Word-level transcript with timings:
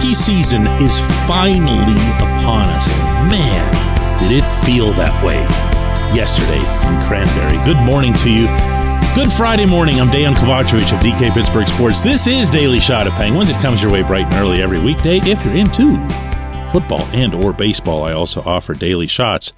Hockey 0.00 0.14
season 0.14 0.66
is 0.80 0.98
finally 1.28 1.92
upon 2.16 2.64
us. 2.70 2.88
Man, 3.30 3.70
did 4.18 4.32
it 4.32 4.64
feel 4.64 4.94
that 4.94 5.12
way 5.22 5.40
yesterday 6.16 6.56
in 6.56 7.04
Cranberry. 7.04 7.62
Good 7.66 7.76
morning 7.84 8.14
to 8.14 8.32
you. 8.32 8.46
Good 9.14 9.30
Friday 9.30 9.66
morning. 9.66 10.00
I'm 10.00 10.08
Dejan 10.08 10.32
Kovacevic 10.32 10.90
of 10.94 11.00
DK 11.00 11.34
Pittsburgh 11.34 11.68
Sports. 11.68 12.00
This 12.00 12.26
is 12.26 12.48
Daily 12.48 12.80
Shot 12.80 13.08
of 13.08 13.12
Penguins. 13.12 13.50
It 13.50 13.56
comes 13.56 13.82
your 13.82 13.92
way 13.92 14.00
bright 14.00 14.24
and 14.24 14.34
early 14.36 14.62
every 14.62 14.80
weekday. 14.80 15.18
If 15.18 15.44
you're 15.44 15.54
into 15.54 15.98
football 16.72 17.04
and 17.12 17.34
or 17.34 17.52
baseball, 17.52 18.02
I 18.04 18.14
also 18.14 18.40
offer 18.40 18.72
daily 18.72 19.06
shots 19.06 19.52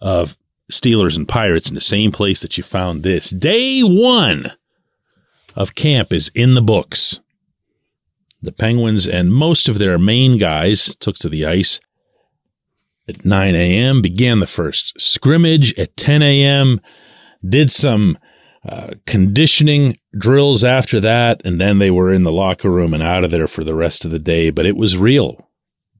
of 0.00 0.34
Steelers 0.72 1.18
and 1.18 1.28
Pirates 1.28 1.68
in 1.68 1.74
the 1.74 1.82
same 1.82 2.10
place 2.10 2.40
that 2.40 2.56
you 2.56 2.64
found 2.64 3.02
this. 3.02 3.28
Day 3.28 3.82
one 3.82 4.52
of 5.54 5.74
camp 5.74 6.10
is 6.10 6.30
in 6.34 6.54
the 6.54 6.62
books. 6.62 7.20
The 8.44 8.52
Penguins 8.52 9.08
and 9.08 9.32
most 9.32 9.68
of 9.68 9.78
their 9.78 9.98
main 9.98 10.36
guys 10.36 10.94
took 10.96 11.16
to 11.16 11.30
the 11.30 11.46
ice 11.46 11.80
at 13.08 13.24
9 13.24 13.54
a.m., 13.54 14.02
began 14.02 14.40
the 14.40 14.46
first 14.46 15.00
scrimmage 15.00 15.72
at 15.78 15.96
10 15.96 16.22
a.m., 16.22 16.80
did 17.46 17.70
some 17.70 18.18
uh, 18.68 18.90
conditioning 19.06 19.96
drills 20.18 20.62
after 20.62 21.00
that, 21.00 21.40
and 21.44 21.58
then 21.58 21.78
they 21.78 21.90
were 21.90 22.12
in 22.12 22.22
the 22.22 22.32
locker 22.32 22.70
room 22.70 22.92
and 22.92 23.02
out 23.02 23.24
of 23.24 23.30
there 23.30 23.46
for 23.46 23.64
the 23.64 23.74
rest 23.74 24.04
of 24.04 24.10
the 24.10 24.18
day. 24.18 24.50
But 24.50 24.66
it 24.66 24.76
was 24.76 24.98
real. 24.98 25.48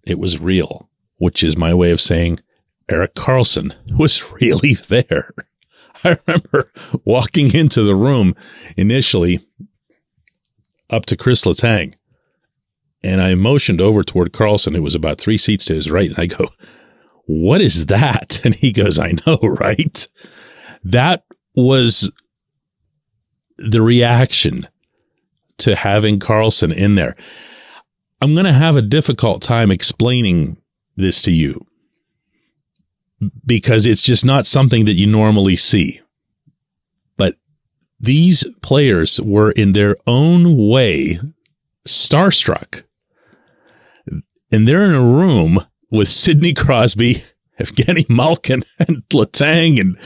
It 0.03 0.19
was 0.19 0.39
real, 0.39 0.91
which 1.17 1.43
is 1.43 1.57
my 1.57 1.73
way 1.73 1.91
of 1.91 2.01
saying 2.01 2.41
Erik 2.91 3.15
Karlsson 3.15 3.75
was 3.99 4.33
really 4.33 4.75
there. 4.75 5.33
I 6.05 6.19
remember 6.27 6.71
walking 7.07 7.55
into 7.55 7.83
the 7.83 7.95
room 7.95 8.37
initially 8.77 9.41
up 10.91 11.07
to 11.07 11.17
Chris 11.17 11.45
Letang 11.45 11.95
and 13.05 13.21
I 13.21 13.35
motioned 13.35 13.83
over 13.83 14.03
toward 14.03 14.33
Karlsson, 14.33 14.75
who 14.75 14.83
was 14.83 14.95
about 14.95 15.19
three 15.19 15.37
seats 15.37 15.67
to 15.67 15.75
his 15.75 15.91
right. 15.91 16.09
And 16.09 16.19
I 16.19 16.27
go, 16.27 16.49
What 17.27 17.61
is 17.61 17.87
that? 17.87 18.41
And 18.45 18.55
he 18.55 18.73
goes, 18.73 18.99
I 18.99 19.13
know, 19.27 19.39
right? 19.43 20.09
That 20.83 21.25
was 21.55 22.11
the 23.59 23.83
reaction 23.83 24.67
to 25.59 25.77
having 25.77 26.19
Karlsson 26.19 26.75
in 26.75 26.95
there. 26.95 27.15
I'm 28.21 28.35
going 28.35 28.47
to 28.47 28.53
have 28.53 28.77
a 28.77 28.83
difficult 28.83 29.43
time 29.43 29.71
explaining 29.71 30.57
this 30.97 31.21
to 31.23 31.33
you 31.33 31.67
because 33.45 33.87
it's 33.87 34.03
just 34.03 34.25
not 34.25 34.47
something 34.47 34.87
that 34.87 34.95
you 34.95 35.07
normally 35.07 35.57
see. 35.57 36.01
But 37.17 37.37
these 38.01 38.45
players 38.63 39.21
were 39.21 39.53
in 39.53 39.73
their 39.75 39.97
own 40.07 40.69
way 40.69 41.21
starstruck 41.87 42.84
and 44.55 44.69
they're 44.69 44.85
in 44.85 44.95
a 44.95 45.03
room 45.03 45.67
with 45.91 46.07
Sidney 46.07 46.55
Crosby, 46.55 47.25
Evgeny 47.61 48.09
Malkin, 48.09 48.63
and 48.79 49.03
Letang, 49.09 49.81
and 49.81 49.99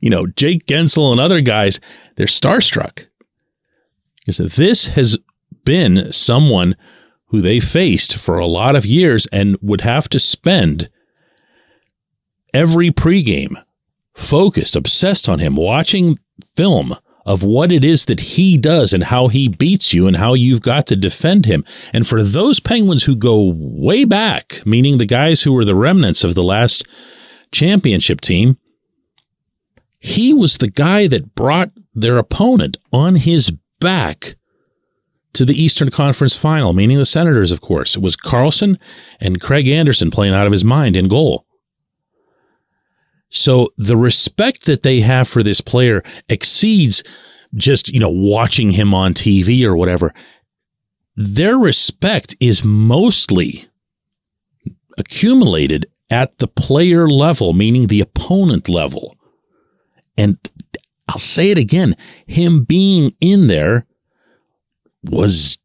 you 0.00 0.08
know 0.10 0.28
Jake 0.28 0.66
Guentzel 0.66 1.10
and 1.10 1.20
other 1.20 1.40
guys. 1.40 1.80
They're 2.14 2.26
starstruck 2.26 3.08
because 4.24 4.38
this 4.54 4.88
has 4.88 5.18
been 5.64 6.12
someone 6.12 6.76
who 7.26 7.40
they 7.40 7.58
faced 7.58 8.16
for 8.16 8.38
a 8.38 8.46
lot 8.46 8.76
of 8.76 8.86
years 8.86 9.26
and 9.32 9.56
would 9.60 9.80
have 9.80 10.08
to 10.10 10.20
spend 10.20 10.88
every 12.54 12.92
pregame 12.92 13.60
focused, 14.14 14.76
obsessed 14.76 15.28
on 15.28 15.40
him, 15.40 15.56
watching 15.56 16.16
film 16.44 16.96
of 17.26 17.42
what 17.42 17.72
it 17.72 17.84
is 17.84 18.04
that 18.06 18.20
he 18.20 18.56
does 18.56 18.92
and 18.92 19.04
how 19.04 19.28
he 19.28 19.48
beats 19.48 19.92
you 19.92 20.06
and 20.06 20.16
how 20.16 20.32
you've 20.32 20.62
got 20.62 20.86
to 20.86 20.96
defend 20.96 21.44
him. 21.44 21.64
And 21.92 22.06
for 22.06 22.22
those 22.22 22.60
Penguins 22.60 23.04
who 23.04 23.16
go 23.16 23.52
way 23.54 24.04
back, 24.04 24.64
meaning 24.64 24.96
the 24.96 25.06
guys 25.06 25.42
who 25.42 25.52
were 25.52 25.64
the 25.64 25.74
remnants 25.74 26.22
of 26.24 26.36
the 26.36 26.42
last 26.44 26.86
championship 27.50 28.20
team, 28.20 28.56
he 29.98 30.32
was 30.32 30.58
the 30.58 30.70
guy 30.70 31.08
that 31.08 31.34
brought 31.34 31.72
their 31.94 32.16
opponent 32.16 32.76
on 32.92 33.16
his 33.16 33.52
back 33.80 34.36
to 35.32 35.44
the 35.44 35.60
Eastern 35.60 35.90
Conference 35.90 36.36
final, 36.36 36.72
meaning 36.72 36.98
the 36.98 37.04
Senators, 37.04 37.50
of 37.50 37.60
course. 37.60 37.96
It 37.96 38.02
was 38.02 38.16
Karlsson 38.16 38.78
and 39.20 39.40
Craig 39.40 39.68
Anderson 39.68 40.10
playing 40.10 40.32
out 40.32 40.46
of 40.46 40.52
his 40.52 40.64
mind 40.64 40.96
in 40.96 41.08
goal. 41.08 41.45
So 43.28 43.72
the 43.76 43.96
respect 43.96 44.66
that 44.66 44.82
they 44.82 45.00
have 45.00 45.28
for 45.28 45.42
this 45.42 45.60
player 45.60 46.02
exceeds 46.28 47.02
just, 47.54 47.88
you 47.88 48.00
know, 48.00 48.10
watching 48.10 48.72
him 48.72 48.94
on 48.94 49.14
TV 49.14 49.62
or 49.64 49.76
whatever. 49.76 50.12
Their 51.16 51.56
respect 51.56 52.36
is 52.40 52.64
mostly 52.64 53.66
accumulated 54.98 55.86
at 56.10 56.38
the 56.38 56.48
player 56.48 57.08
level, 57.08 57.52
meaning 57.52 57.86
the 57.86 58.00
opponent 58.00 58.68
level. 58.68 59.16
And 60.16 60.38
I'll 61.08 61.18
say 61.18 61.50
it 61.50 61.58
again 61.58 61.96
him 62.26 62.64
being 62.64 63.14
in 63.20 63.46
there 63.46 63.86
was 65.02 65.58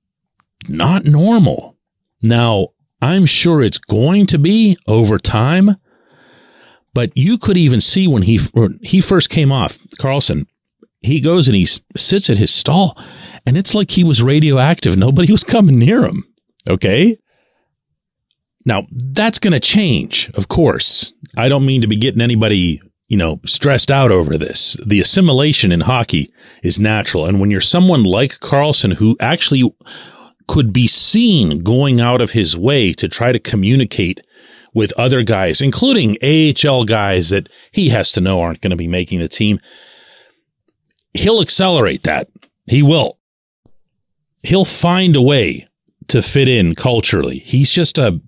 not 0.70 1.06
normal. 1.06 1.78
Now, 2.22 2.70
I'm 3.02 3.26
sure 3.26 3.62
it's 3.62 3.80
going 3.80 4.28
to 4.28 4.38
be 4.38 4.78
over 4.88 5.18
time, 5.18 5.78
but 6.94 7.12
you 7.16 7.38
could 7.38 7.57
even 7.57 7.81
see 7.81 8.07
when 8.07 8.24
he 8.24 8.40
he 8.81 9.02
first 9.02 9.29
came 9.29 9.52
off 9.52 9.79
Karlsson. 10.00 10.46
he 11.02 11.19
goes 11.19 11.47
and 11.47 11.56
he 11.56 11.66
sits 11.66 12.29
at 12.29 12.38
his 12.38 12.53
stall, 12.53 12.97
and 13.46 13.57
it's 13.57 13.74
like 13.74 13.91
he 13.91 14.03
was 14.03 14.22
radioactive. 14.22 14.97
Nobody 14.97 15.31
was 15.31 15.44
coming 15.44 15.80
near 15.80 16.06
him. 16.06 16.25
Okay. 16.69 17.18
Now 18.66 18.85
that's 18.91 19.40
going 19.40 19.53
to 19.53 19.59
change, 19.59 20.30
of 20.35 20.47
course. 20.47 21.13
I 21.35 21.47
don't 21.47 21.66
mean 21.66 21.81
to 21.81 21.88
be 21.88 21.97
getting 21.97 22.22
anybody, 22.22 22.81
you 23.07 23.18
know, 23.18 23.40
stressed 23.46 23.90
out 23.90 24.12
over 24.12 24.38
this. 24.38 24.78
The 24.86 25.01
assimilation 25.01 25.71
in 25.71 25.81
hockey 25.81 26.31
is 26.62 26.80
natural, 26.80 27.25
and 27.25 27.39
when 27.39 27.50
you're 27.50 27.62
someone 27.62 28.04
like 28.04 28.39
Karlsson, 28.39 28.94
who 28.94 29.18
actually 29.19 29.63
could 30.48 30.74
be 30.74 30.86
seen 30.86 31.63
going 31.63 32.01
out 32.01 32.21
of 32.21 32.31
his 32.31 32.57
way 32.57 32.94
to 32.94 33.07
try 33.07 33.31
to 33.31 33.39
communicate 33.39 34.19
with 34.73 34.94
other 34.94 35.23
guys, 35.23 35.62
including 35.62 36.18
AHL 36.23 36.85
guys 36.85 37.29
that 37.29 37.50
he 37.71 37.89
has 37.89 38.12
to 38.13 38.21
know 38.21 38.41
aren't 38.41 38.62
going 38.62 38.71
to 38.71 38.77
be 38.77 38.88
making 38.88 39.19
the 39.19 39.27
team. 39.27 39.59
He'll 41.13 41.41
accelerate 41.41 42.03
that. 42.03 42.29
He 42.65 42.81
will. 42.81 43.19
He'll 44.44 44.65
find 44.65 45.15
a 45.15 45.21
way 45.21 45.68
to 46.07 46.21
fit 46.21 46.47
in 46.47 46.75
culturally. 46.75 47.39
He's 47.39 47.71
just 47.71 47.97
a 47.97 48.19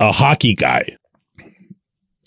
a 0.00 0.12
hockey 0.12 0.54
guy. 0.54 0.96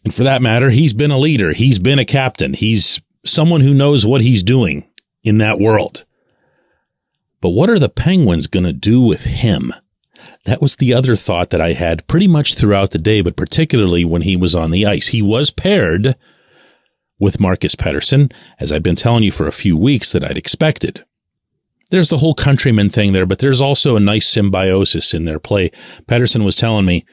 And 0.03 0.13
for 0.13 0.23
that 0.23 0.41
matter, 0.41 0.69
he's 0.69 0.93
been 0.93 1.11
a 1.11 1.17
leader. 1.17 1.53
He's 1.53 1.79
been 1.79 1.99
a 1.99 2.05
captain. 2.05 2.53
He's 2.53 3.01
someone 3.25 3.61
who 3.61 3.73
knows 3.73 4.05
what 4.05 4.21
he's 4.21 4.43
doing 4.43 4.87
in 5.23 5.37
that 5.39 5.59
world. 5.59 6.05
But 7.41 7.49
what 7.49 7.69
are 7.69 7.79
the 7.79 7.89
Penguins 7.89 8.47
going 8.47 8.63
to 8.65 8.73
do 8.73 9.01
with 9.01 9.25
him? 9.25 9.73
That 10.47 10.61
was 10.61 10.77
the 10.77 10.93
other 10.93 11.17
thought 11.17 11.49
that 11.49 11.59
I 11.59 11.73
had 11.73 12.07
pretty 12.07 12.25
much 12.25 12.55
throughout 12.55 12.91
the 12.91 12.97
day, 12.97 13.19
but 13.19 13.35
particularly 13.35 14.05
when 14.05 14.21
he 14.21 14.37
was 14.37 14.55
on 14.55 14.71
the 14.71 14.85
ice. 14.85 15.07
He 15.07 15.21
was 15.21 15.49
paired 15.49 16.15
with 17.19 17.41
Marcus 17.41 17.75
Pettersson, 17.75 18.31
as 18.57 18.71
I've 18.71 18.81
been 18.81 18.95
telling 18.95 19.23
you 19.23 19.31
for 19.31 19.45
a 19.45 19.51
few 19.51 19.75
weeks 19.75 20.13
that 20.13 20.23
I'd 20.23 20.37
expected. 20.37 21.03
There's 21.89 22.07
the 22.09 22.19
whole 22.19 22.33
countryman 22.33 22.89
thing 22.89 23.11
there, 23.11 23.25
but 23.25 23.39
there's 23.39 23.59
also 23.59 23.97
a 23.97 23.99
nice 23.99 24.25
symbiosis 24.25 25.13
in 25.13 25.25
their 25.25 25.37
play. 25.37 25.69
Pettersson 26.07 26.45
was 26.45 26.55
telling 26.55 26.85
me 26.85 27.05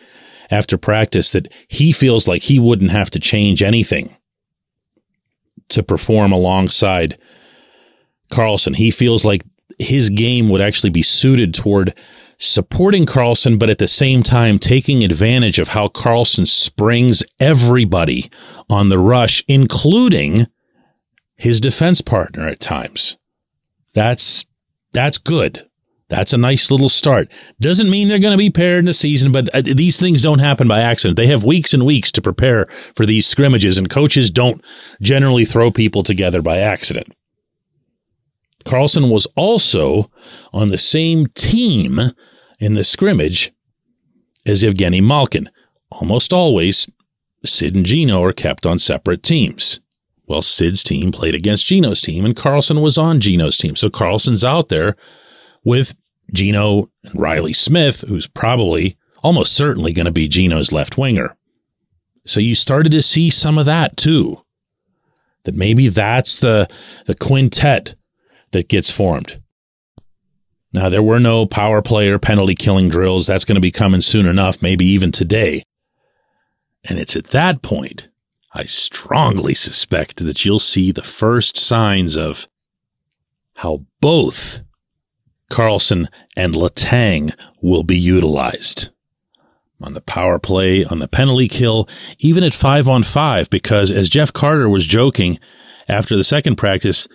after 0.49 0.79
practice 0.79 1.33
that 1.33 1.53
he 1.67 1.91
feels 1.91 2.29
like 2.29 2.43
he 2.43 2.61
wouldn't 2.61 2.93
have 2.93 3.11
to 3.11 3.19
change 3.19 3.65
anything 3.65 4.15
to 5.71 5.83
perform 5.83 6.31
alongside 6.31 7.19
Karlsson. 8.31 8.77
He 8.77 8.93
feels 8.93 9.25
like 9.25 9.43
his 9.81 10.09
game 10.09 10.49
would 10.51 10.61
actually 10.61 10.91
be 10.91 11.03
suited 11.03 11.53
toward 11.53 11.95
supporting 12.45 13.07
Karlsson, 13.07 13.59
but 13.59 13.71
at 13.71 13.79
the 13.79 13.89
same 13.89 14.23
time 14.23 14.59
taking 14.59 15.03
advantage 15.03 15.59
of 15.59 15.69
how 15.69 15.89
Karlsson 15.89 16.47
springs 16.47 17.23
everybody 17.41 18.31
on 18.69 18.89
the 18.89 18.99
rush, 18.99 19.43
including 19.49 20.47
his 21.37 21.61
defense 21.61 22.01
partner 22.01 22.47
at 22.47 22.61
times. 22.61 23.17
That's 23.95 24.47
that's 24.93 25.19
good. 25.19 25.69
That's 26.09 26.33
a 26.33 26.39
nice 26.39 26.71
little 26.71 26.91
start. 26.91 27.33
Doesn't 27.61 27.91
mean 27.91 28.09
they're 28.09 28.19
going 28.19 28.33
to 28.33 28.39
be 28.39 28.51
paired 28.51 28.81
in 28.81 28.85
the 28.85 28.93
season, 28.93 29.33
but 29.33 29.49
uh, 29.55 29.63
these 29.63 29.99
things 29.99 30.23
don't 30.23 30.39
happen 30.39 30.69
by 30.69 30.81
accident. 30.81 31.17
They 31.17 31.27
have 31.29 31.45
weeks 31.45 31.73
and 31.73 31.87
weeks 31.87 32.13
to 32.13 32.23
prepare 32.23 32.67
for 32.95 33.07
these 33.07 33.27
scrimmages, 33.27 33.79
and 33.79 33.89
coaches 33.89 34.31
don't 34.31 34.63
generally 35.01 35.45
throw 35.45 35.71
people 35.71 36.03
together 36.03 36.43
by 36.43 36.59
accident. 36.59 37.13
Karlsson 38.65 39.11
was 39.11 39.27
also 39.35 40.11
on 40.53 40.69
the 40.69 40.79
same 40.79 41.27
team 41.29 42.13
in 42.65 42.75
the 42.75 42.83
scrimmage 42.85 43.53
as 44.47 44.63
Evgeny 44.63 45.03
Malkin. 45.03 45.51
Almost 45.91 46.33
always, 46.33 46.91
Sid 47.45 47.77
and 47.77 47.85
Gino 47.85 48.23
are 48.23 48.33
kept 48.33 48.65
on 48.65 48.79
separate 48.79 49.23
teams. 49.23 49.81
Well, 50.27 50.41
Sid's 50.41 50.83
team 50.83 51.13
played 51.13 51.35
against 51.35 51.67
Gino's 51.67 52.01
team, 52.01 52.25
and 52.25 52.35
Karlsson 52.35 52.81
was 52.81 52.97
on 52.97 53.21
Gino's 53.21 53.59
team. 53.59 53.77
So 53.77 53.91
Karlsson's 53.91 54.45
out 54.45 54.71
there 54.71 54.97
with 55.63 55.95
Gino 56.33 56.91
and 57.03 57.21
Reilly 57.21 57.53
Smith, 57.53 58.01
who's 58.09 58.27
probably 58.27 58.97
almost 59.23 59.53
certainly 59.53 59.93
going 59.93 60.07
to 60.07 60.13
be 60.13 60.27
Gino's 60.27 60.73
left 60.73 60.97
winger. 60.97 61.37
So 62.25 62.41
you 62.41 62.55
started 62.55 62.93
to 62.93 63.03
see 63.03 63.29
some 63.29 63.59
of 63.59 63.67
that 63.67 63.99
too. 63.99 64.41
That 65.43 65.55
maybe 65.55 65.89
that's 65.89 66.41
the 66.41 66.67
the 67.05 67.15
quintet 67.15 67.95
that 68.53 68.71
gets 68.71 68.91
formed. 68.91 69.43
Now 70.75 70.89
there 70.89 71.03
were 71.03 71.21
no 71.21 71.47
power 71.47 71.81
play 71.81 72.09
or 72.09 72.19
penalty 72.19 72.57
killing 72.57 72.89
drills. 72.89 73.27
That's 73.27 73.45
going 73.45 73.55
to 73.55 73.61
be 73.61 73.71
coming 73.71 74.01
soon 74.01 74.27
enough, 74.27 74.61
maybe 74.61 74.85
even 74.87 75.13
today. 75.13 75.63
And 76.83 76.99
it's 76.99 77.17
at 77.17 77.29
that 77.29 77.63
point 77.63 78.09
I 78.53 78.65
strongly 78.65 79.55
suspect 79.55 80.25
that 80.25 80.45
you'll 80.45 80.59
see 80.59 80.91
the 80.93 81.03
first 81.03 81.57
signs 81.57 82.17
of 82.17 82.49
how 83.55 83.85
both 84.01 84.63
Karlsson 85.51 86.09
and 86.37 86.55
Letang 86.55 87.35
will 87.63 87.85
be 87.85 87.99
utilized 87.99 88.91
on 89.81 89.95
the 89.95 90.01
power 90.01 90.39
play, 90.39 90.85
on 90.85 90.99
the 90.99 91.09
penalty 91.09 91.49
kill, 91.49 91.89
even 92.19 92.43
at 92.43 92.55
five 92.55 92.89
on 92.89 93.03
five, 93.03 93.49
because 93.51 93.91
as 93.91 94.09
Jeff 94.09 94.33
Carter 94.33 94.69
was 94.69 94.87
joking 94.87 95.39
after 95.89 96.17
the 96.17 96.25
second 96.25 96.57
practice, 96.57 97.07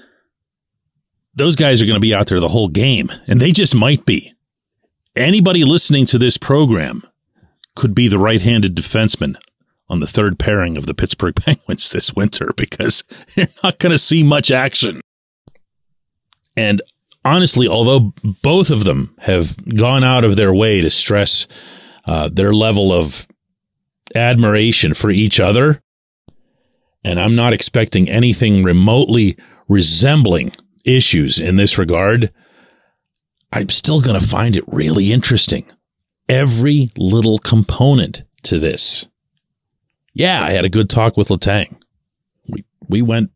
those 1.40 1.56
guys 1.56 1.82
are 1.82 1.86
going 1.86 1.96
to 1.96 2.02
be 2.02 2.14
out 2.14 2.28
there 2.28 2.40
the 2.40 2.50
whole 2.50 2.68
game, 2.68 3.10
and 3.26 3.40
they 3.40 3.52
just 3.52 3.74
might 3.74 4.06
be. 4.06 4.34
Anybody 5.16 5.64
listening 5.64 6.06
to 6.08 6.18
this 6.18 6.38
program 6.38 7.02
could 7.76 7.96
be 7.96 8.10
the 8.10 8.20
right 8.20 8.42
handed 8.42 8.76
defenseman 8.76 9.36
on 9.88 10.02
the 10.02 10.08
third 10.08 10.38
pairing 10.38 10.76
of 10.76 10.86
the 10.86 10.94
Pittsburgh 10.94 11.36
Penguins 11.44 11.92
this 11.92 12.14
winter 12.14 12.52
because 12.58 13.04
you're 13.36 13.48
not 13.64 13.80
going 13.80 13.92
to 13.92 13.98
see 13.98 14.22
much 14.22 14.52
action. 14.52 15.00
And 16.58 16.82
honestly, 17.24 17.70
although 17.70 18.14
both 18.44 18.70
of 18.70 18.84
them 18.84 19.16
have 19.20 19.56
gone 19.76 20.04
out 20.04 20.26
of 20.26 20.36
their 20.36 20.54
way 20.54 20.82
to 20.82 20.90
stress 20.90 21.48
uh, 22.06 22.30
their 22.32 22.54
level 22.54 22.92
of 22.92 23.28
admiration 24.14 24.94
for 24.94 25.10
each 25.10 25.40
other, 25.40 25.80
and 27.04 27.18
I'm 27.18 27.36
not 27.36 27.54
expecting 27.54 28.10
anything 28.10 28.62
remotely 28.62 29.38
resembling 29.70 30.52
issues 30.86 31.40
in 31.40 31.56
this 31.56 31.78
regard, 31.78 32.32
I'm 33.52 33.70
still 33.70 34.02
going 34.02 34.20
to 34.20 34.26
find 34.26 34.56
it 34.56 34.64
really 34.68 35.12
interesting. 35.12 35.66
Every 36.28 36.90
little 36.98 37.40
component 37.40 38.24
to 38.44 38.60
this. 38.60 39.08
Yeah, 40.14 40.44
I 40.44 40.52
had 40.52 40.66
a 40.66 40.70
good 40.70 40.90
talk 40.90 41.18
with 41.18 41.30
Letang. 41.30 41.76
We 42.48 42.66
we 42.88 43.02
went 43.02 43.32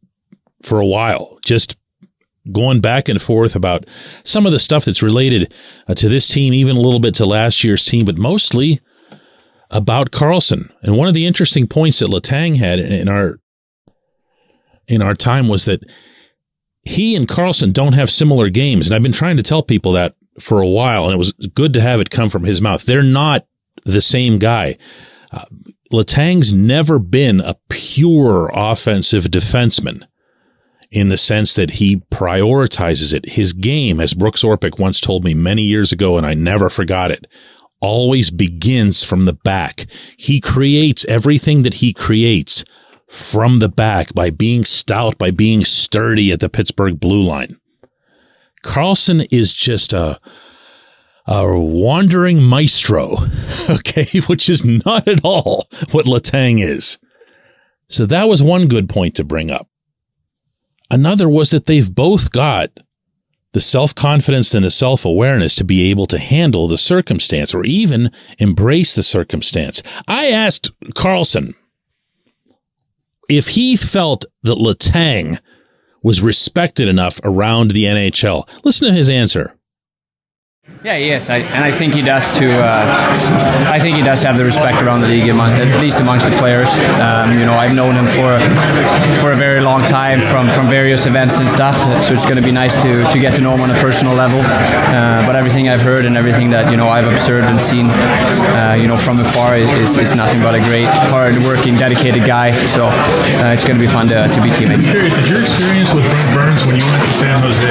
for 0.62 0.80
a 0.80 0.86
while, 0.86 1.40
just 1.45 1.78
going 2.51 2.81
back 2.81 3.07
and 3.07 3.22
forth 3.22 3.56
about 3.56 3.86
some 4.24 4.45
of 4.45 4.51
the 4.51 4.60
stuff 4.60 4.86
that's 4.86 5.01
related 5.01 5.54
uh, 5.88 5.94
to 5.95 6.10
this 6.10 6.28
team, 6.28 6.54
even 6.54 6.75
a 6.75 6.81
little 6.81 7.00
bit 7.00 7.13
to 7.16 7.25
last 7.25 7.63
year's 7.63 7.86
team, 7.86 8.06
but 8.06 8.18
mostly 8.18 8.81
about 9.72 10.12
Karlsson. 10.12 10.72
And 10.81 10.98
one 10.98 11.07
of 11.07 11.13
the 11.13 11.25
interesting 11.25 11.68
points 11.68 12.00
that 12.00 12.10
Letang 12.10 12.57
had 12.57 12.80
in 12.80 13.07
our 13.07 13.40
in 14.88 15.01
our 15.01 15.16
time 15.16 15.48
was 15.48 15.66
that 15.66 15.81
he 16.83 17.15
and 17.15 17.27
Karlsson 17.27 17.74
don't 17.74 17.94
have 17.94 18.12
similar 18.12 18.50
games, 18.50 18.88
and 18.88 18.95
I've 18.95 19.03
been 19.03 19.12
trying 19.12 19.38
to 19.38 19.44
tell 19.44 19.63
people 19.63 19.94
that 19.94 20.15
for 20.39 20.62
a 20.62 20.68
while, 20.68 21.06
and 21.06 21.13
it 21.13 21.18
was 21.18 21.31
good 21.53 21.74
to 21.74 21.81
have 21.81 22.01
it 22.01 22.09
come 22.09 22.30
from 22.30 22.44
his 22.44 22.62
mouth. 22.62 22.83
They're 22.83 23.03
not 23.03 23.45
the 23.85 24.01
same 24.01 24.39
guy. 24.39 24.75
Uh, 25.31 25.45
Letang's 25.91 26.53
never 26.53 26.97
been 26.97 27.39
a 27.39 27.56
pure 27.69 28.50
offensive 28.53 29.25
defenseman 29.25 30.03
in 30.91 31.09
the 31.09 31.18
sense 31.18 31.56
that 31.56 31.71
he 31.71 31.97
prioritizes 32.12 33.13
it. 33.13 33.30
His 33.30 33.53
game, 33.53 34.00
as 34.00 34.13
Brooks 34.13 34.44
Orpik 34.44 34.80
once 34.80 35.00
told 35.00 35.24
me 35.24 35.33
many 35.33 35.63
years 35.63 35.91
ago, 35.91 36.18
and 36.18 36.25
I 36.25 36.33
never 36.33 36.69
forgot 36.69 37.12
it, 37.12 37.27
always 37.80 38.31
begins 38.31 39.03
from 39.03 39.25
the 39.25 39.33
back. 39.33 39.85
He 40.18 40.39
creates 40.39 41.06
everything 41.06 41.62
that 41.62 41.75
he 41.75 41.94
creates 41.94 42.63
from 43.13 43.57
the 43.57 43.69
back 43.69 44.12
by 44.15 44.31
being 44.31 44.63
stout, 44.63 45.19
by 45.19 45.30
being 45.30 45.63
sturdy 45.63 46.31
at 46.31 46.39
the 46.39 46.50
Pittsburgh 46.50 47.00
blue 47.00 47.24
line. 47.24 47.60
Karlsson 48.63 49.27
is 49.30 49.54
just 49.54 49.94
a 49.94 50.19
a 51.25 51.57
wandering 51.57 52.42
maestro, 52.42 53.15
okay, 53.69 54.19
which 54.21 54.50
is 54.50 54.65
not 54.65 55.07
at 55.07 55.24
all 55.24 55.69
what 55.92 56.06
Letang 56.06 56.62
is. 56.62 56.98
So 57.88 58.07
that 58.07 58.27
was 58.27 58.42
one 58.42 58.68
good 58.68 58.89
point 58.89 59.16
to 59.16 59.24
bring 59.24 59.51
up. 59.51 59.69
Another 60.89 61.30
was 61.30 61.51
that 61.51 61.68
they've 61.68 61.94
both 61.94 62.31
got 62.31 62.71
the 63.52 63.61
self 63.61 63.94
confidence 63.94 64.56
and 64.56 64.66
the 64.66 64.71
self 64.71 65.06
awareness 65.06 65.54
to 65.56 65.64
be 65.64 65.92
able 65.92 66.07
to 66.07 66.18
handle 66.18 66.68
the 66.68 66.80
circumstance 66.80 67.54
or 67.54 67.64
even 67.64 68.11
embrace 68.40 68.95
the 68.95 69.04
circumstance. 69.04 69.83
I 70.07 70.31
asked 70.31 70.71
Karlsson 70.95 71.54
if 73.30 73.49
he 73.49 73.75
felt 73.75 74.25
that 74.44 74.57
Letang 74.57 75.39
was 76.03 76.21
respected 76.21 76.87
enough 76.87 77.19
around 77.23 77.71
the 77.71 77.85
NHL. 77.85 78.47
Listen 78.63 78.89
to 78.89 78.94
his 78.94 79.09
answer. 79.09 79.56
Yeah, 80.80 80.96
yes, 80.96 81.28
I, 81.28 81.44
and 81.44 81.60
I 81.60 81.72
think 81.72 81.92
he 81.92 82.00
does 82.00 82.24
too. 82.40 82.48
Uh, 82.48 82.88
I 83.68 83.84
think 83.84 84.00
he 84.00 84.04
does 84.04 84.24
have 84.24 84.40
the 84.40 84.48
respect 84.48 84.80
around 84.80 85.04
the 85.04 85.12
league, 85.12 85.28
among, 85.28 85.52
at 85.60 85.68
least 85.84 86.00
amongst 86.00 86.24
the 86.24 86.32
players. 86.40 86.72
Um, 87.04 87.36
you 87.36 87.44
know, 87.44 87.60
I've 87.60 87.76
known 87.76 88.00
him 88.00 88.08
for 88.16 88.40
for 89.20 89.36
a 89.36 89.40
very 89.40 89.60
long 89.60 89.84
time 89.92 90.24
from, 90.32 90.48
from 90.48 90.72
various 90.72 91.04
events 91.04 91.40
and 91.44 91.52
stuff. 91.52 91.76
So 92.08 92.16
it's 92.16 92.24
going 92.24 92.40
to 92.40 92.44
be 92.44 92.56
nice 92.56 92.80
to, 92.80 93.04
to 93.12 93.18
get 93.20 93.36
to 93.36 93.42
know 93.44 93.56
him 93.56 93.60
on 93.60 93.72
a 93.72 93.80
personal 93.84 94.16
level. 94.16 94.40
Uh, 94.40 95.20
but 95.28 95.36
everything 95.36 95.68
I've 95.68 95.84
heard 95.84 96.06
and 96.08 96.16
everything 96.16 96.52
that 96.52 96.72
you 96.72 96.78
know 96.80 96.88
I've 96.88 97.12
observed 97.12 97.48
and 97.48 97.60
seen, 97.60 97.92
uh, 98.56 98.80
you 98.80 98.88
know, 98.88 98.96
from 98.96 99.20
afar 99.20 99.60
is, 99.60 100.00
is 100.00 100.16
nothing 100.16 100.40
but 100.40 100.56
a 100.56 100.64
great, 100.64 100.88
hard-working, 101.12 101.76
dedicated 101.76 102.24
guy. 102.24 102.56
So 102.56 102.88
uh, 102.88 103.52
it's 103.52 103.68
going 103.68 103.76
to 103.76 103.84
be 103.84 103.92
fun 103.92 104.08
to, 104.16 104.32
to 104.32 104.40
be 104.40 104.48
teammates. 104.56 104.88
I'm 104.88 104.96
curious, 104.96 105.16
did 105.20 105.28
your 105.28 105.44
experience 105.44 105.92
with 105.92 106.08
Brent 106.08 106.32
Burns 106.32 106.64
when 106.68 106.80
you 106.80 106.88
went 106.88 107.04
to 107.04 107.14
San 107.20 107.36
Jose 107.44 107.68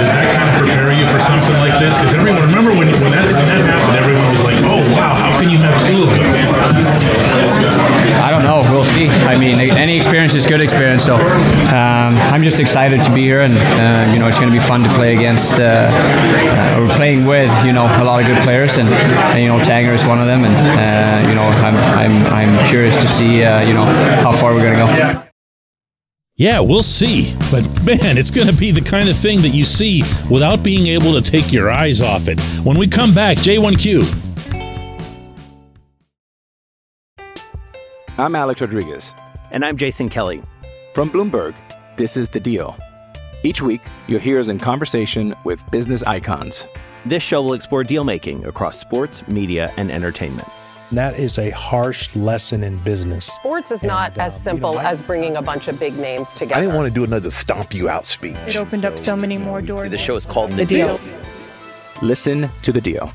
did 0.00 0.08
that 0.16 0.28
kind 0.32 0.48
of 0.48 0.54
prepare 0.64 0.92
you 0.96 1.04
for 1.08 1.20
something 1.20 1.56
like 1.60 1.76
this? 1.76 1.92
Because 1.96 2.16
everyone 2.30 2.48
remember 2.48 2.70
when 2.78 2.88
when 3.02 3.12
that, 3.12 3.26
when 3.26 3.46
that 3.50 3.62
happened, 3.66 3.98
everyone 3.98 4.30
was 4.30 4.44
like, 4.44 4.58
"Oh 4.62 4.78
wow, 4.94 5.14
how 5.14 5.30
can 5.40 5.50
you 5.50 5.58
have 5.58 5.74
two 5.82 6.06
of 6.06 6.10
them?" 6.10 6.22
I 8.22 8.30
don't 8.30 8.42
know. 8.42 8.62
We'll 8.70 8.84
see. 8.84 9.08
I 9.26 9.36
mean, 9.36 9.58
any 9.58 9.96
experience 9.96 10.34
is 10.34 10.46
good 10.46 10.60
experience. 10.60 11.04
So 11.04 11.16
um, 11.16 12.14
I'm 12.30 12.42
just 12.42 12.60
excited 12.60 13.04
to 13.04 13.14
be 13.14 13.22
here, 13.22 13.40
and 13.40 13.54
uh, 13.54 14.12
you 14.12 14.18
know, 14.18 14.28
it's 14.28 14.38
going 14.38 14.52
to 14.52 14.56
be 14.56 14.62
fun 14.62 14.82
to 14.82 14.88
play 14.90 15.14
against 15.16 15.54
uh, 15.54 15.90
uh, 15.90 16.78
or 16.78 16.86
playing 16.94 17.26
with 17.26 17.50
you 17.64 17.72
know 17.72 17.84
a 17.84 18.04
lot 18.04 18.20
of 18.20 18.26
good 18.26 18.42
players, 18.42 18.78
and, 18.78 18.88
and 18.88 19.40
you 19.42 19.48
know 19.48 19.58
Tanger 19.58 19.92
is 19.92 20.06
one 20.06 20.20
of 20.20 20.26
them, 20.26 20.44
and 20.44 20.54
uh, 20.54 21.28
you 21.28 21.34
know 21.34 21.46
I'm 21.66 21.76
I'm 21.98 22.14
I'm 22.30 22.68
curious 22.68 22.96
to 23.00 23.08
see 23.08 23.42
uh, 23.44 23.60
you 23.66 23.74
know 23.74 23.84
how 24.22 24.32
far 24.32 24.54
we're 24.54 24.62
going 24.62 24.78
to 24.78 24.86
go. 24.86 25.29
Yeah, 26.40 26.60
we'll 26.60 26.82
see. 26.82 27.34
But 27.50 27.64
man, 27.84 28.16
it's 28.16 28.30
going 28.30 28.46
to 28.46 28.54
be 28.54 28.70
the 28.70 28.80
kind 28.80 29.10
of 29.10 29.16
thing 29.18 29.42
that 29.42 29.50
you 29.50 29.62
see 29.62 30.02
without 30.30 30.62
being 30.62 30.86
able 30.86 31.12
to 31.12 31.20
take 31.20 31.52
your 31.52 31.70
eyes 31.70 32.00
off 32.00 32.28
it. 32.28 32.40
When 32.64 32.78
we 32.78 32.88
come 32.88 33.12
back, 33.12 33.36
J1Q. 33.36 34.00
I'm 38.16 38.34
Alex 38.34 38.62
Rodriguez. 38.62 39.14
And 39.50 39.62
I'm 39.66 39.76
Jason 39.76 40.08
Kelly. 40.08 40.42
From 40.94 41.10
Bloomberg, 41.10 41.54
this 41.98 42.16
is 42.16 42.30
The 42.30 42.40
Deal. 42.40 42.74
Each 43.42 43.60
week, 43.60 43.82
you'll 44.08 44.20
hear 44.20 44.40
us 44.40 44.48
in 44.48 44.58
conversation 44.58 45.34
with 45.44 45.62
business 45.70 46.02
icons. 46.04 46.66
This 47.04 47.22
show 47.22 47.42
will 47.42 47.52
explore 47.52 47.84
deal 47.84 48.04
making 48.04 48.46
across 48.46 48.78
sports, 48.78 49.28
media, 49.28 49.70
and 49.76 49.90
entertainment. 49.90 50.48
That 50.92 51.18
is 51.18 51.38
a 51.38 51.50
harsh 51.50 52.14
lesson 52.16 52.64
in 52.64 52.76
business. 52.78 53.26
Sports 53.26 53.70
is 53.70 53.84
not 53.84 54.12
And, 54.12 54.22
uh, 54.22 54.24
as 54.24 54.42
simple 54.42 54.70
you 54.70 54.76
know, 54.76 54.82
I- 54.82 54.90
as 54.90 55.02
bringing 55.02 55.36
a 55.36 55.42
bunch 55.42 55.68
of 55.68 55.78
big 55.78 55.96
names 55.96 56.30
together. 56.30 56.56
I 56.56 56.60
didn't 56.62 56.74
want 56.74 56.88
to 56.88 56.94
do 56.94 57.04
another 57.04 57.30
stomp 57.30 57.72
you 57.72 57.88
out 57.88 58.04
speech. 58.06 58.36
It 58.48 58.56
opened 58.56 58.84
up 58.84 58.98
so 58.98 59.14
many 59.14 59.38
more 59.38 59.62
doors. 59.62 59.92
The 59.92 59.98
show 59.98 60.16
is 60.16 60.24
called 60.24 60.52
The 60.52 60.66
Deal. 60.66 60.98
Listen 62.02 62.50
to 62.62 62.72
The 62.72 62.80
Deal. 62.80 63.12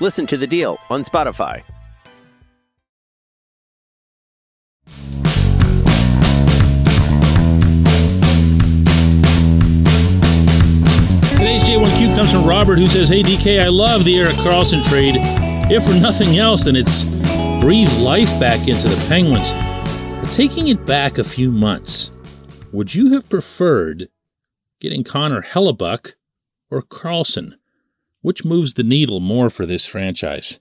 Listen 0.00 0.26
to 0.26 0.36
The 0.36 0.46
Deal 0.46 0.78
on 0.90 1.04
Spotify. 1.04 1.62
Today's 11.36 11.62
J1Q 11.64 12.14
comes 12.16 12.32
from 12.32 12.44
Robert, 12.46 12.78
who 12.78 12.86
says, 12.86 13.08
Hey, 13.08 13.22
DK, 13.22 13.62
I 13.62 13.68
love 13.68 14.04
the 14.04 14.16
Erik 14.18 14.36
Karlsson 14.36 14.82
trade. 14.84 15.16
If 15.68 15.84
for 15.84 15.94
nothing 15.94 16.38
else, 16.38 16.62
then 16.62 16.76
it's 16.76 17.02
breathed 17.60 17.98
life 17.98 18.30
back 18.38 18.68
into 18.68 18.86
the 18.86 19.04
Penguins. 19.08 19.50
But 20.20 20.30
taking 20.30 20.68
it 20.68 20.86
back 20.86 21.18
a 21.18 21.24
few 21.24 21.50
months, 21.50 22.12
would 22.70 22.94
you 22.94 23.12
have 23.14 23.28
preferred 23.28 24.08
getting 24.80 25.02
Connor 25.02 25.42
Hellebuyck 25.42 26.12
or 26.70 26.82
Karlsson? 26.82 27.54
Which 28.20 28.44
moves 28.44 28.74
the 28.74 28.84
needle 28.84 29.18
more 29.18 29.50
for 29.50 29.66
this 29.66 29.86
franchise? 29.86 30.60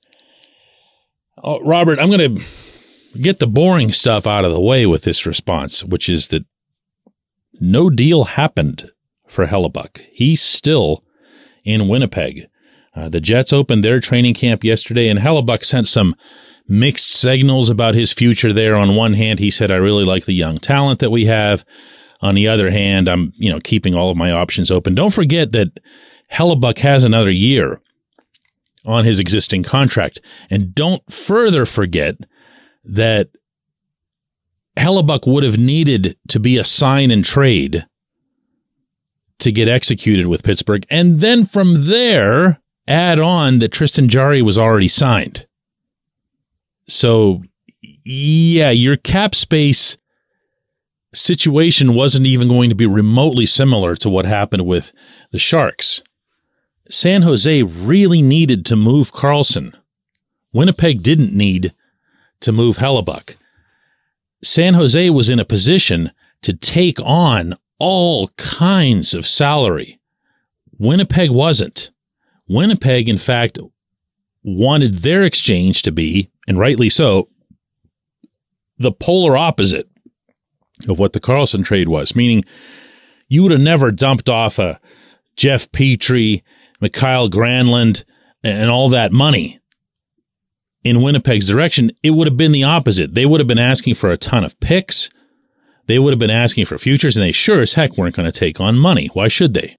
Oh, 1.43 1.59
Robert, 1.61 1.99
I'm 1.99 2.09
going 2.09 2.39
to 2.39 3.19
get 3.21 3.37
the 3.37 3.45
boring 3.45 3.91
stuff 3.91 4.25
out 4.25 4.43
of 4.43 4.51
the 4.51 4.59
way 4.59 4.87
with 4.87 5.03
this 5.03 5.27
response, 5.27 5.83
which 5.83 6.09
is 6.09 6.29
that 6.29 6.45
no 7.61 7.91
deal 7.91 8.23
happened 8.23 8.89
for 9.27 9.45
Hellebuyck. 9.45 10.07
He's 10.11 10.41
still 10.41 11.03
in 11.63 11.87
Winnipeg. 11.87 12.47
Uh, 12.95 13.09
the 13.09 13.19
Jets 13.19 13.51
opened 13.51 13.83
their 13.83 13.99
training 13.99 14.33
camp 14.33 14.63
yesterday, 14.63 15.09
and 15.09 15.19
Hellebuyck 15.19 15.63
sent 15.63 15.87
some 15.87 16.15
mixed 16.67 17.11
signals 17.11 17.69
about 17.69 17.95
his 17.95 18.13
future 18.13 18.53
there. 18.53 18.75
On 18.75 18.95
one 18.95 19.13
hand, 19.13 19.39
he 19.39 19.51
said, 19.51 19.71
I 19.71 19.75
really 19.75 20.05
like 20.05 20.25
the 20.25 20.33
young 20.33 20.57
talent 20.57 20.99
that 20.99 21.11
we 21.11 21.25
have. 21.25 21.65
On 22.21 22.35
the 22.35 22.47
other 22.47 22.71
hand, 22.71 23.07
I'm, 23.07 23.33
you 23.35 23.51
know, 23.51 23.59
keeping 23.59 23.93
all 23.93 24.09
of 24.09 24.17
my 24.17 24.31
options 24.31 24.71
open. 24.71 24.95
Don't 24.95 25.13
forget 25.13 25.51
that 25.51 25.79
Hellebuyck 26.31 26.79
has 26.79 27.03
another 27.03 27.31
year 27.31 27.81
on 28.85 29.03
his 29.03 29.19
existing 29.19 29.63
contract. 29.63 30.19
And 30.49 30.73
don't 30.73 31.11
further 31.11 31.65
forget 31.65 32.15
that 32.83 33.29
Hellebuyck 34.77 35.27
would 35.31 35.43
have 35.43 35.59
needed 35.59 36.17
to 36.29 36.39
be 36.39 36.57
a 36.57 36.63
sign 36.63 37.11
and 37.11 37.23
trade 37.23 37.85
to 39.39 39.51
get 39.51 39.67
executed 39.67 40.27
with 40.27 40.43
Pittsburgh. 40.43 40.85
And 40.89 41.19
then 41.19 41.43
from 41.43 41.85
there, 41.87 42.61
add 42.87 43.19
on 43.19 43.59
that 43.59 43.71
Tristan 43.71 44.09
Jarry 44.09 44.41
was 44.41 44.57
already 44.57 44.87
signed. 44.87 45.45
So, 46.87 47.43
yeah, 48.03 48.69
your 48.69 48.97
cap 48.97 49.33
space 49.33 49.97
situation 51.13 51.95
wasn't 51.95 52.27
even 52.27 52.47
going 52.47 52.69
to 52.69 52.75
be 52.75 52.85
remotely 52.85 53.45
similar 53.45 53.95
to 53.95 54.09
what 54.09 54.25
happened 54.25 54.65
with 54.65 54.91
the 55.31 55.39
Sharks. 55.39 56.03
San 56.89 57.23
Jose 57.23 57.63
really 57.63 58.21
needed 58.21 58.65
to 58.65 58.75
move 58.75 59.11
Karlsson. 59.11 59.73
Winnipeg 60.53 61.01
didn't 61.01 61.33
need 61.33 61.73
to 62.41 62.51
move 62.51 62.77
Hellebuyck. 62.77 63.37
San 64.43 64.75
Jose 64.75 65.09
was 65.09 65.29
in 65.29 65.39
a 65.39 65.45
position 65.45 66.11
to 66.43 66.53
take 66.53 66.99
on 67.01 67.57
all 67.79 68.27
kinds 68.37 69.15
of 69.15 69.25
salary. 69.25 69.99
Winnipeg 70.77 71.31
wasn't. 71.31 71.89
Winnipeg, 72.47 73.09
in 73.09 73.17
fact, 73.17 73.57
wanted 74.43 74.95
their 74.95 75.23
exchange 75.23 75.81
to 75.83 75.91
be, 75.91 76.29
and 76.47 76.59
rightly 76.59 76.89
so, 76.89 77.29
the 78.77 78.91
polar 78.91 79.37
opposite 79.37 79.89
of 80.87 80.99
what 80.99 81.13
the 81.13 81.19
Karlsson 81.19 81.63
trade 81.63 81.87
was, 81.87 82.15
meaning 82.15 82.43
you 83.27 83.43
would 83.43 83.51
have 83.51 83.61
never 83.61 83.91
dumped 83.91 84.29
off 84.29 84.59
a 84.59 84.79
Jeff 85.35 85.71
Petry, 85.71 86.43
Mikael 86.79 87.29
Granlund, 87.29 88.03
and 88.43 88.69
all 88.69 88.89
that 88.89 89.11
money 89.11 89.59
in 90.83 91.01
Winnipeg's 91.01 91.47
direction. 91.47 91.91
It 92.03 92.11
would 92.11 92.27
have 92.27 92.37
been 92.37 92.51
the 92.51 92.63
opposite. 92.63 93.15
They 93.15 93.25
would 93.25 93.39
have 93.39 93.47
been 93.47 93.57
asking 93.57 93.95
for 93.95 94.11
a 94.11 94.17
ton 94.17 94.43
of 94.43 94.59
picks. 94.59 95.09
They 95.87 95.97
would 95.97 96.11
have 96.11 96.19
been 96.19 96.29
asking 96.29 96.65
for 96.65 96.77
futures, 96.77 97.17
and 97.17 97.23
they 97.25 97.31
sure 97.31 97.61
as 97.61 97.73
heck 97.73 97.97
weren't 97.97 98.15
going 98.15 98.31
to 98.31 98.39
take 98.39 98.59
on 98.59 98.77
money. 98.77 99.07
Why 99.13 99.27
should 99.27 99.53
they? 99.53 99.77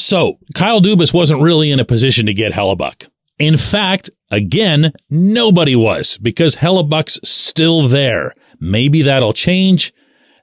So 0.00 0.38
Kyle 0.54 0.80
Dubas 0.80 1.12
wasn't 1.12 1.42
really 1.42 1.70
in 1.70 1.78
a 1.78 1.84
position 1.84 2.26
to 2.26 2.34
get 2.34 2.52
Hellebuyck. 2.52 3.08
In 3.38 3.56
fact, 3.56 4.10
again, 4.30 4.92
nobody 5.08 5.76
was 5.76 6.18
because 6.18 6.56
Hellebuyck's 6.56 7.20
still 7.28 7.86
there. 7.86 8.32
Maybe 8.58 9.02
that'll 9.02 9.32
change 9.32 9.92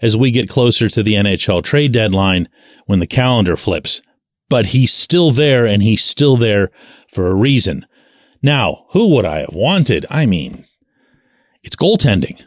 as 0.01 0.15
we 0.15 0.31
get 0.31 0.49
closer 0.49 0.89
to 0.89 1.03
the 1.03 1.15
NHL 1.15 1.63
trade 1.63 1.91
deadline 1.91 2.49
when 2.85 2.99
the 2.99 3.07
calendar 3.07 3.57
flips. 3.57 4.01
But 4.49 4.67
he's 4.67 4.93
still 4.93 5.31
there 5.31 5.65
and 5.65 5.83
he's 5.83 6.03
still 6.03 6.37
there 6.37 6.71
for 7.11 7.27
a 7.27 7.35
reason. 7.35 7.85
Now, 8.41 8.85
who 8.91 9.09
would 9.15 9.25
I 9.25 9.39
have 9.39 9.53
wanted? 9.53 10.05
I 10.09 10.25
mean, 10.25 10.65
it's 11.63 11.75
goaltending. 11.75 12.41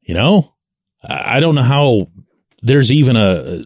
You 0.00 0.14
know, 0.14 0.54
I 1.02 1.38
don't 1.40 1.54
know 1.54 1.62
how 1.62 2.08
there's 2.62 2.90
even 2.90 3.16
a 3.16 3.64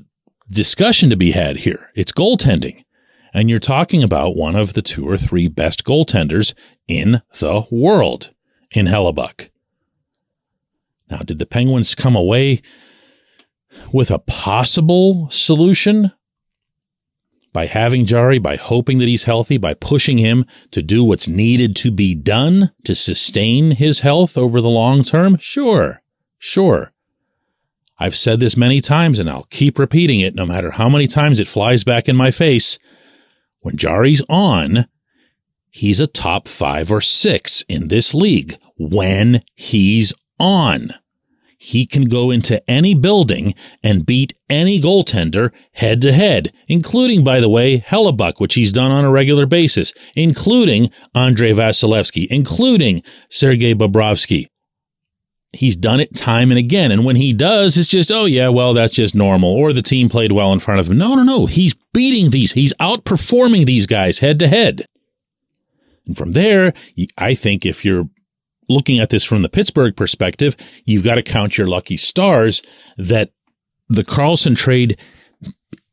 discussion 0.52 1.11
to 1.11 1.16
be 1.16 1.32
had 1.32 1.59
here. 1.59 1.90
It's 1.94 2.12
goaltending. 2.12 2.85
And 3.35 3.49
you're 3.49 3.59
talking 3.59 4.02
about 4.02 4.37
one 4.37 4.54
of 4.54 4.75
the 4.75 4.82
two 4.82 5.09
or 5.09 5.16
three 5.16 5.49
best 5.49 5.85
goaltenders 5.85 6.54
in 6.87 7.23
the 7.38 7.66
world 7.71 8.32
in 8.71 8.87
Hellebuyck. 8.87 9.49
Now, 11.11 11.18
did 11.18 11.38
the 11.38 11.47
Penguins 11.47 11.94
come 11.94 12.14
away 12.14 12.61
with 13.92 14.11
a 14.11 14.18
possible 14.18 15.28
solution 15.30 16.12
by 17.52 17.66
having 17.66 18.06
Jarry, 18.06 18.38
by 18.38 18.56
hoping 18.56 18.99
that 18.99 19.09
he's 19.09 19.25
healthy, 19.25 19.59
by 19.59 19.75
pushing 19.75 20.18
him 20.18 20.47
to 20.71 20.82
do 20.82 21.04
what's 21.04 21.28
needed 21.28 21.76
to 21.76 21.90
be 21.90 22.14
done 22.14 22.73
to 22.85 22.94
sustain 22.94 23.73
his 23.73 24.00
health 24.00 24.38
over 24.38 24.61
the 24.61 24.71
long 24.71 25.04
term? 25.04 25.38
Sure, 25.38 26.02
sure. 26.38 26.91
I've 28.02 28.16
said 28.16 28.40
this 28.40 28.56
many 28.56 28.80
times 28.80 29.21
and 29.21 29.30
I'll 29.30 29.47
keep 29.50 29.78
repeating 29.78 30.18
it 30.18 30.35
no 30.35 30.44
matter 30.44 30.73
how 30.73 30.88
many 30.88 31.06
times 31.06 31.38
it 31.38 31.47
flies 31.47 31.85
back 31.85 32.09
in 32.09 32.16
my 32.16 32.32
face. 32.32 32.76
When 33.61 33.76
Jarry's 33.76 34.23
on, 34.28 34.88
he's 35.71 36.00
a 36.00 36.09
top 36.09 36.49
five 36.49 36.90
or 36.90 37.00
six 37.00 37.62
in 37.68 37.87
this 37.87 38.12
league 38.12 38.59
when 38.76 39.44
he's 39.54 40.14
on. 40.40 40.94
He 41.56 41.87
can 41.87 42.06
go 42.06 42.32
into 42.32 42.61
any 42.68 42.92
building 42.92 43.54
and 43.85 44.04
beat 44.04 44.32
any 44.50 44.80
goaltender 44.80 45.52
head 45.75 46.02
to 46.02 46.12
head, 46.12 46.52
including, 46.66 47.23
by 47.23 47.38
the 47.38 47.49
way, 47.49 47.78
Hellebuyck, 47.78 48.40
which 48.40 48.54
he's 48.54 48.73
done 48.73 48.90
on 48.90 49.04
a 49.04 49.12
regular 49.12 49.47
basis, 49.47 49.94
including 50.16 50.90
Andrei 51.14 51.52
Vasilevskiy, 51.52 52.26
including 52.30 53.04
Sergei 53.30 53.75
Bobrovsky. 53.75 54.49
He's 55.54 55.76
done 55.76 56.00
it 56.00 56.16
time 56.16 56.50
and 56.50 56.59
again. 56.59 56.90
And 56.90 57.04
when 57.04 57.16
he 57.16 57.32
does, 57.35 57.76
it's 57.76 57.88
just, 57.88 58.11
oh, 58.11 58.25
yeah, 58.25 58.49
well, 58.49 58.73
that's 58.73 58.94
just 58.94 59.14
normal. 59.14 59.50
Or 59.50 59.73
the 59.73 59.82
team 59.82 60.09
played 60.09 60.32
well 60.32 60.52
in 60.52 60.61
front 60.61 60.80
of 60.80 60.90
him. 60.90 60.97
No, 60.97 61.14
no, 61.14 61.23
no. 61.23 61.47
He's 61.47 61.75
beating 61.92 62.30
these. 62.30 62.52
He's 62.52 62.73
outperforming 62.75 63.66
these 63.66 63.87
guys 63.87 64.21
head 64.21 64.38
to 64.38 64.49
head. 64.49 64.87
And 66.06 66.16
from 66.16 66.32
there, 66.32 66.73
I 67.18 67.35
think 67.35 67.66
if 67.66 67.85
you're 67.85 68.09
looking 68.68 68.99
at 68.99 69.11
this 69.11 69.25
from 69.25 69.42
the 69.42 69.49
Pittsburgh 69.50 69.94
perspective, 69.94 70.56
you've 70.85 71.04
got 71.04 71.16
to 71.16 71.23
count 71.23 71.59
your 71.59 71.66
lucky 71.66 71.99
stars 71.99 72.62
that 72.97 73.30
the 73.88 74.04
Karlsson 74.04 74.56
trade 74.56 74.99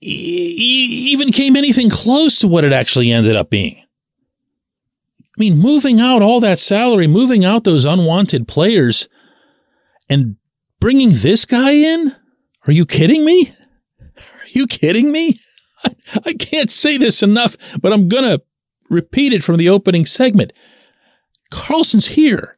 e- 0.01 1.10
even 1.12 1.34
came 1.34 1.58
anything 1.58 1.89
close 1.89 2.39
to 2.39 2.48
what 2.48 2.63
it 2.63 2.72
actually 2.72 3.12
ended 3.12 3.36
up 3.36 3.50
being. 3.50 3.75
I 3.78 5.38
mean, 5.38 5.58
moving 5.58 6.00
out 6.00 6.22
all 6.22 6.39
that 6.39 6.60
salary, 6.60 7.08
moving 7.08 7.44
out 7.44 7.66
those 7.66 7.86
unwanted 7.86 8.48
players, 8.48 9.08
and 10.10 10.38
bringing 10.80 11.10
this 11.12 11.46
guy 11.46 11.72
in? 11.72 12.16
Are 12.68 12.74
you 12.74 12.86
kidding 12.86 13.25
me? 13.25 13.54
Are 14.18 14.50
you 14.51 14.68
kidding 14.68 15.12
me? 15.12 15.39
I, 15.84 15.96
I 16.25 16.34
can't 16.34 16.72
say 16.72 16.98
this 16.98 17.24
enough, 17.24 17.56
but 17.82 17.94
I'm 17.94 18.08
going 18.10 18.24
to 18.24 18.42
repeat 18.89 19.34
it 19.34 19.44
from 19.44 19.58
the 19.58 19.70
opening 19.70 20.06
segment. 20.06 20.51
Karlsson's 21.51 22.08
here. 22.10 22.58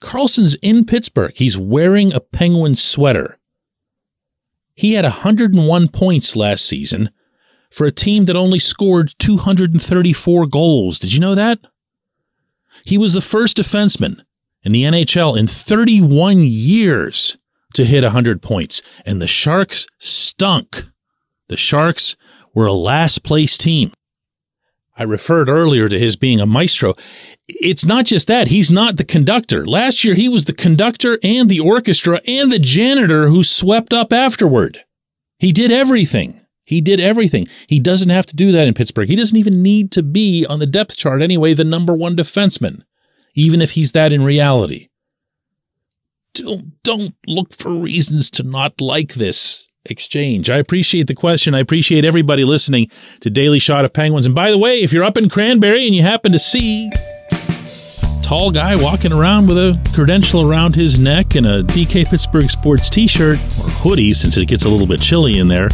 Karlsson's 0.00 0.54
in 0.56 0.84
Pittsburgh. 0.84 1.32
He's 1.34 1.58
wearing 1.58 2.12
a 2.12 2.20
Penguin 2.20 2.74
sweater. 2.74 3.38
He 4.74 4.92
had 4.92 5.04
101 5.04 5.88
points 5.88 6.36
last 6.36 6.64
season 6.64 7.10
for 7.70 7.86
a 7.86 7.92
team 7.92 8.26
that 8.26 8.36
only 8.36 8.60
scored 8.60 9.12
234 9.18 10.46
goals. 10.46 10.98
Did 10.98 11.12
you 11.12 11.20
know 11.20 11.34
that? 11.34 11.58
He 12.84 12.96
was 12.96 13.12
the 13.12 13.20
first 13.20 13.56
defenseman 13.56 14.22
in 14.62 14.72
the 14.72 14.82
NHL 14.82 15.38
in 15.38 15.46
31 15.46 16.42
years 16.42 17.38
to 17.74 17.84
hit 17.84 18.02
100 18.02 18.42
points. 18.42 18.82
And 19.04 19.20
the 19.20 19.26
Sharks 19.26 19.86
stunk. 19.98 20.84
The 21.48 21.56
Sharks 21.56 22.16
were 22.54 22.66
a 22.66 22.72
last 22.72 23.22
place 23.22 23.56
team. 23.56 23.92
I 24.96 25.04
referred 25.04 25.48
earlier 25.48 25.88
to 25.88 25.98
his 25.98 26.16
being 26.16 26.40
a 26.40 26.46
maestro. 26.46 26.94
It's 27.46 27.86
not 27.86 28.04
just 28.04 28.26
that. 28.26 28.48
He's 28.48 28.70
not 28.70 28.96
the 28.96 29.04
conductor. 29.04 29.64
Last 29.64 30.02
year, 30.02 30.16
he 30.16 30.28
was 30.28 30.44
the 30.44 30.52
conductor 30.52 31.20
and 31.22 31.48
the 31.48 31.60
orchestra 31.60 32.20
and 32.26 32.50
the 32.50 32.58
janitor 32.58 33.28
who 33.28 33.44
swept 33.44 33.92
up 33.92 34.12
afterward. 34.12 34.84
He 35.38 35.52
did 35.52 35.70
everything. 35.70 36.40
He 36.66 36.80
did 36.80 36.98
everything. 36.98 37.46
He 37.68 37.78
doesn't 37.78 38.10
have 38.10 38.26
to 38.26 38.36
do 38.36 38.50
that 38.52 38.66
in 38.66 38.74
Pittsburgh. 38.74 39.08
He 39.08 39.16
doesn't 39.16 39.38
even 39.38 39.62
need 39.62 39.92
to 39.92 40.02
be 40.02 40.44
on 40.46 40.58
the 40.58 40.66
depth 40.66 40.96
chart 40.96 41.22
anyway, 41.22 41.54
the 41.54 41.64
number 41.64 41.94
one 41.94 42.16
defenseman, 42.16 42.82
even 43.34 43.60
if 43.60 43.72
he's 43.72 43.92
that 43.92 44.12
in 44.12 44.24
reality. 44.24 44.88
Don't, 46.34 46.82
don't 46.82 47.14
look 47.26 47.54
for 47.54 47.70
reasons 47.70 48.30
to 48.32 48.42
not 48.42 48.80
like 48.80 49.14
this 49.14 49.68
exchange. 49.84 50.50
I 50.50 50.58
appreciate 50.58 51.06
the 51.06 51.14
question. 51.14 51.54
I 51.54 51.60
appreciate 51.60 52.04
everybody 52.04 52.44
listening 52.44 52.90
to 53.20 53.30
Daily 53.30 53.58
Shot 53.58 53.84
of 53.84 53.92
Penguins. 53.92 54.26
And 54.26 54.34
by 54.34 54.50
the 54.50 54.58
way, 54.58 54.76
if 54.76 54.92
you're 54.92 55.04
up 55.04 55.16
in 55.16 55.28
Cranberry 55.28 55.86
and 55.86 55.94
you 55.94 56.02
happen 56.02 56.32
to 56.32 56.38
see 56.38 56.90
tall 58.22 58.50
guy 58.50 58.76
walking 58.76 59.12
around 59.12 59.46
with 59.46 59.56
a 59.56 59.80
credential 59.94 60.42
around 60.42 60.74
his 60.74 60.98
neck 60.98 61.34
and 61.34 61.46
a 61.46 61.62
DK 61.62 62.06
Pittsburgh 62.08 62.50
Sports 62.50 62.90
t-shirt 62.90 63.38
or 63.38 63.70
hoodie 63.80 64.12
since 64.12 64.36
it 64.36 64.46
gets 64.46 64.64
a 64.64 64.68
little 64.68 64.86
bit 64.86 65.00
chilly 65.00 65.38
in 65.38 65.48
there, 65.48 65.70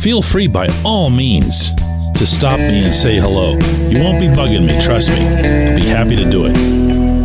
feel 0.00 0.22
free 0.22 0.48
by 0.48 0.66
all 0.84 1.10
means 1.10 1.72
to 2.14 2.26
stop 2.26 2.58
me 2.58 2.84
and 2.84 2.94
say 2.94 3.18
hello. 3.18 3.52
You 3.88 4.02
won't 4.02 4.20
be 4.20 4.28
bugging 4.28 4.66
me, 4.66 4.80
trust 4.82 5.08
me. 5.10 5.26
I'll 5.26 5.76
be 5.76 5.86
happy 5.86 6.16
to 6.16 6.30
do 6.30 6.46
it. 6.46 6.56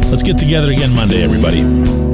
Let's 0.10 0.24
get 0.24 0.38
together 0.38 0.72
again 0.72 0.94
Monday, 0.96 1.24
everybody. 1.24 2.09